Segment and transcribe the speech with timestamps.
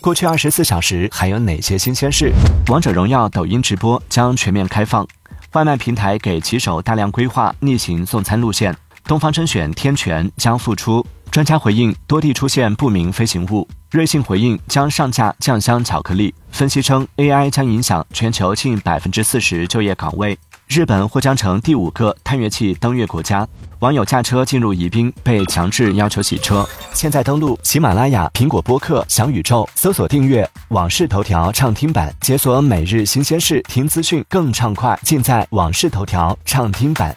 [0.00, 2.32] 过去二十四小时还有哪些新鲜事？
[2.68, 5.06] 王者荣耀抖音直播将全面开放，
[5.52, 8.74] 外卖平台给骑手大量规划逆行送餐路线。
[9.04, 11.04] 东方甄选天泉将复出，
[11.38, 13.68] 专家回应多地出现不明飞行物。
[13.92, 16.34] 瑞幸回应将上架酱香巧克力。
[16.50, 20.36] 分析称，AI 将影响全球近百分之四十就业岗位。
[20.66, 23.46] 日本或将成第五个探月器登月国家。
[23.78, 26.68] 网友驾车进入宜宾，被强制要求洗车。
[26.92, 37.16] 现在登录喜马拉雅、苹果播客、小宇宙，搜索订阅《往事头条》畅听版，解锁每日新鲜事，听资讯更畅快，尽在《往事头条》畅听版。